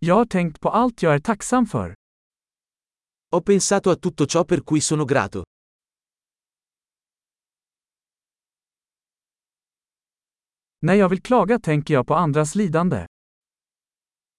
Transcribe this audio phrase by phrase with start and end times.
[0.00, 1.94] Jag har tänkt på allt jag är tacksam för.
[3.30, 5.44] Ho pensato a tutto ciò per cui sono grato.
[10.80, 13.06] När jag vill klaga tänker jag på andras lidande.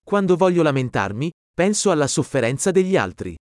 [0.06, 3.36] Quando voglio lamentarmi, penso alla sofferenza degli altri.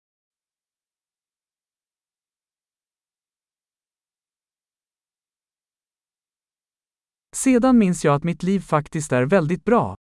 [7.37, 9.98] Sedan minns jag att mitt liv faktiskt är väldigt bra.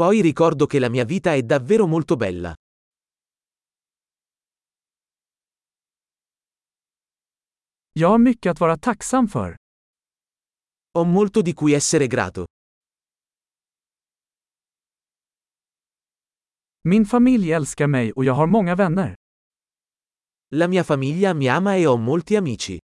[0.00, 2.54] Poi ricordo che la mia vita è davvero molto bella.
[7.92, 9.56] Jag har mycket att vara tacksam för.
[10.94, 12.44] Ho molto di cui essere grato.
[16.88, 19.14] Min familj älskar mig och jag har många vänner.
[20.54, 22.79] La mia famiglia mi ama e ho molti amici.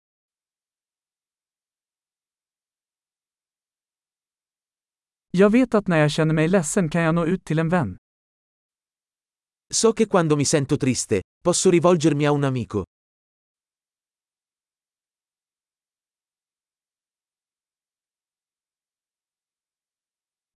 [5.36, 7.96] Jag vet att när jag känner mig ledsen kan jag nå ut till en vän.
[9.74, 12.84] So che quando mi sento triste, posso rivolgermi a un amico.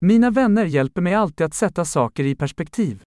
[0.00, 3.02] Mina vänner hjälper mig alltid att sätta saker i perspektiv.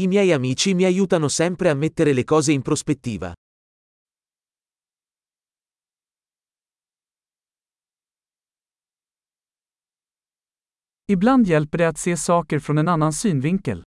[0.00, 3.34] I miei amici mi aiutano sempre a mettere le cose in prospettiva.
[11.06, 13.82] Ibland hjälper det att se saker från en annan synvinkel.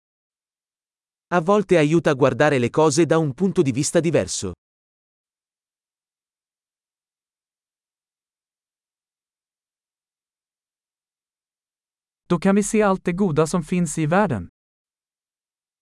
[1.31, 4.53] A volte aiuta a guardare le cose da un punto di vista diverso.
[12.29, 14.49] Då kan vi se allt det goda som finns i världen.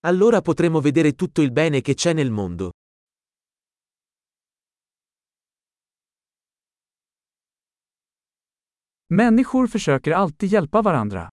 [0.00, 2.70] Allora potremo vedere tutto il bene che c'è nel mondo.
[9.13, 11.29] Människor försöker alltid hjälpa varandra.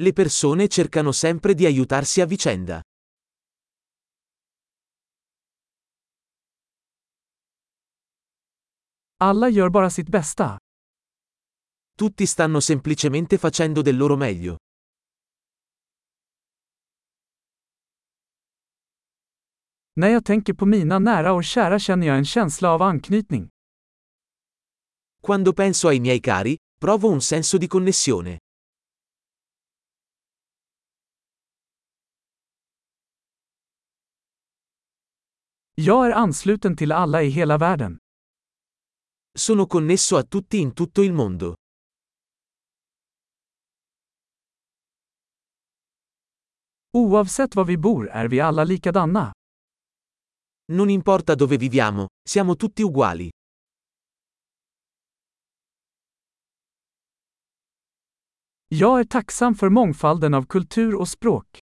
[0.00, 2.82] Le persone cercano sempre di aiutarsi a vicenda.
[9.16, 10.58] Alla gör bara sitt bästa.
[11.98, 14.56] Tutti stanno semplicemente facendo del loro meglio.
[19.96, 23.53] När jag tänker på mina nära och kära känner jag en känsla av anknytning.
[25.24, 28.40] Quando penso ai miei cari, provo un senso di connessione.
[35.74, 37.98] Jag är ansluten till alla i hela världen.
[39.32, 41.54] Sono connesso a tutti in tutto il mondo.
[46.90, 49.32] Oavsett var vi bor är vi alla likadana.
[50.72, 53.30] Non importa dove viviamo, siamo tutti uguali.
[58.68, 61.58] Jag är tacksam för mångfalden av kultur och språk.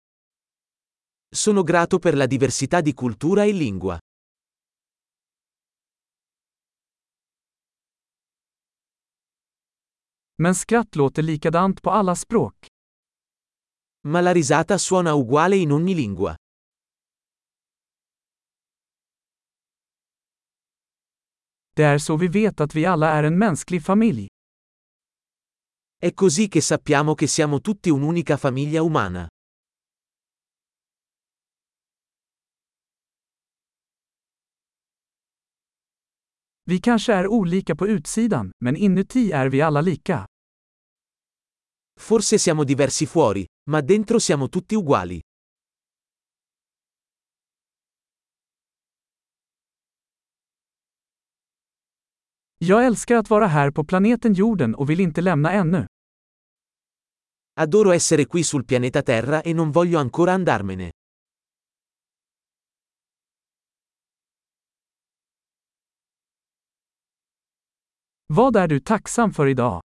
[1.35, 3.99] Sono grato per la diversità di cultura e lingua.
[10.37, 12.67] Men skratt låter likadant på alla språk.
[14.03, 16.35] Ma la risata suona uguale in ogni lingua.
[21.75, 24.27] Det är så vi vet att vi alla är en mänsklig familj.
[26.01, 29.27] È così che sappiamo che siamo tutti un'unica famiglia umana.
[36.63, 40.25] Vi kanske är olika på utsidan, men inuti är vi alla lika.
[41.99, 45.19] Forse siamo diversi fuori, ma dentro siamo tutti uguali.
[52.61, 55.87] Jag älskar att vara här på planeten jorden och vill inte lämna ännu.
[57.59, 60.91] Adoro essere qui sul pianeta Terra e non voglio ancora andarmene.
[68.27, 69.81] Vad är du tacksam för idag?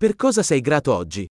[0.00, 1.26] Per cosa sei grato oggi?